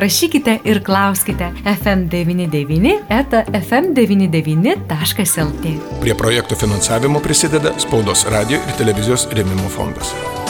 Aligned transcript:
rašykite 0.00 0.58
ir 0.64 0.84
klauskite 0.84 1.52
FM99 1.64 2.98
eta 3.20 3.42
FM99.lt. 3.52 5.64
Prie 6.00 6.14
projektų 6.18 6.54
finansavimo 6.64 7.18
prisideda 7.24 7.70
Spaudos 7.82 8.20
radio 8.32 8.56
ir 8.58 8.74
televizijos 8.80 9.22
rėmimo 9.34 9.68
fondas. 9.72 10.08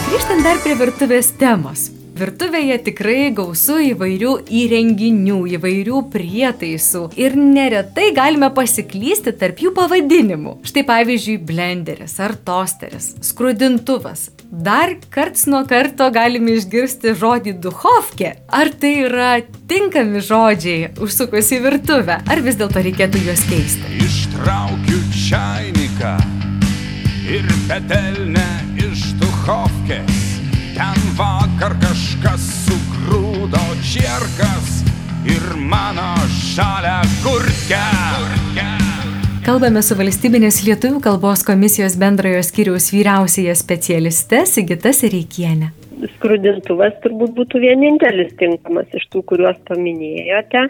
Grįžtant 0.09 0.43
dar 0.47 0.57
prie 0.65 0.77
virtuvės 0.79 1.27
temos. 1.41 1.98
Virtuvėje 2.19 2.79
tikrai 2.89 3.29
gausu 3.31 3.77
įvairių 3.93 4.33
įrenginių, 4.51 5.37
įvairių 5.55 6.01
prietaisų 6.11 7.03
ir 7.21 7.37
neretai 7.39 8.09
galime 8.17 8.49
pasiklysti 8.57 9.35
tarp 9.39 9.63
jų 9.63 9.71
pavadinimų. 9.77 10.57
Štai 10.67 10.83
pavyzdžiui, 10.89 11.37
blenderis 11.47 12.17
ar 12.25 12.35
tosteris, 12.35 13.13
skrudintuvas. 13.23 14.29
Dar 14.51 14.97
karts 15.15 15.47
nuo 15.47 15.63
karto 15.69 16.09
galime 16.11 16.57
išgirsti 16.59 17.15
žodį 17.21 17.55
duhovkė. 17.63 18.35
Ar 18.51 18.73
tai 18.75 18.95
yra 19.05 19.33
tinkami 19.71 20.25
žodžiai 20.25 20.95
užsukus 21.05 21.53
į 21.55 21.63
virtuvę, 21.69 22.19
ar 22.27 22.43
vis 22.43 22.59
dėlto 22.59 22.83
reikėtų 22.89 23.23
juos 23.29 23.47
keisti? 23.47 23.99
Ištraukiu 24.09 25.03
čainiką 25.29 26.17
ir 27.31 27.53
petelnę 27.69 28.49
iš 28.89 29.13
duhovkės. 29.21 30.18
Mano 35.71 36.15
šalia 36.55 37.01
kurkia. 37.25 37.83
Kalbame 39.45 39.83
su 39.85 39.97
valstybinės 39.97 40.63
lietuvių 40.65 41.01
kalbos 41.05 41.43
komisijos 41.45 41.97
bendrojo 42.01 42.41
skyriaus 42.45 42.89
vyriausiaja 42.93 43.55
specialiste 43.57 44.43
Sigita 44.49 44.93
Sereikienė. 44.97 45.71
Skrudintuvas 46.15 46.97
turbūt 47.05 47.35
būtų 47.37 47.61
vienintelis 47.65 48.33
tinkamas 48.41 48.93
iš 48.97 49.09
tų, 49.13 49.25
kuriuos 49.33 49.59
paminėjote 49.69 50.69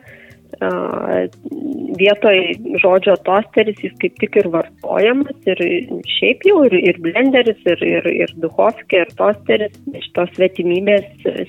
vietoj 1.99 2.39
žodžio 2.83 3.15
tosteris 3.27 3.79
jis 3.83 3.95
kaip 4.03 4.17
tik 4.21 4.39
ir 4.41 4.49
vartojamas 4.53 5.49
ir 5.51 5.61
šiaip 6.09 6.45
jau 6.47 6.63
ir, 6.69 6.75
ir 6.91 6.99
blenderis, 7.05 7.61
ir, 7.69 7.83
ir, 7.85 8.09
ir 8.25 8.33
duhovskė, 8.43 9.05
ir 9.05 9.13
tosteris. 9.19 9.75
Šitos 10.09 10.31
svetimybės 10.37 11.07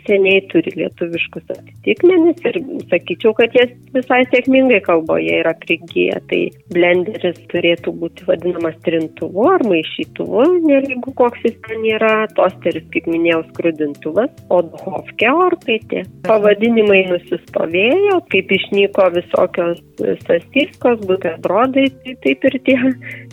seniai 0.07 0.41
turi 0.51 0.73
lietuviškus 0.77 1.53
atitikmenis 1.55 2.43
ir 2.49 2.59
sakyčiau, 2.91 3.33
kad 3.37 3.55
jie 3.55 3.67
visai 3.95 4.21
sėkmingai 4.33 4.81
kalboje 4.85 5.39
yra 5.41 5.55
prigyję. 5.63 6.19
Tai 6.29 6.41
blenderis 6.73 7.39
turėtų 7.53 7.93
būti 8.01 8.27
vadinamas 8.27 8.77
trintuvu 8.85 9.47
ar 9.53 9.65
maišytuvu, 9.69 10.45
nelygu 10.67 11.13
koks 11.19 11.45
jis 11.47 11.57
ten 11.67 11.85
yra, 11.89 12.13
tosteris, 12.37 12.85
kaip 12.93 13.09
minėjau, 13.09 13.41
skrudintuvas, 13.51 14.33
o 14.53 14.61
duhovskė 14.65 15.31
orkaitė. 15.33 16.05
Pavadinimai 16.27 17.03
nusistovėjo, 17.09 18.19
kaip 18.33 18.53
išnyko 18.59 18.88
visokios 19.13 19.79
sastyskos, 20.25 20.99
buterbrodai, 21.07 21.87
tai 22.03 22.15
taip 22.25 22.45
ir 22.49 22.59
tie, 22.65 22.77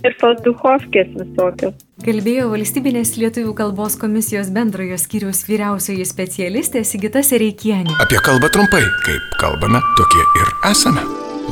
ir 0.05 0.17
tos 0.21 0.41
duhovkės 0.45 1.13
visokios. 1.17 1.77
Kalbėjo 2.07 2.51
valstybinės 2.53 3.15
lietuvių 3.17 3.55
kalbos 3.57 3.97
komisijos 4.01 4.53
bendrojo 4.53 4.99
skyriaus 5.01 5.47
vyriausioji 5.49 6.05
specialistė 6.07 6.85
Sigita 6.85 7.25
Sereikienė. 7.25 7.97
Apie 8.05 8.21
kalbą 8.27 8.53
trumpai, 8.53 8.85
kaip 9.09 9.37
kalbame, 9.41 9.81
tokie 9.97 10.25
ir 10.43 10.57
esame. 10.71 11.05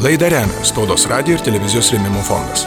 Laidą 0.05 0.29
remia 0.35 0.67
Spaudos 0.67 1.09
radio 1.09 1.39
ir 1.39 1.47
televizijos 1.47 1.95
rėmimo 1.95 2.25
fondas. 2.27 2.67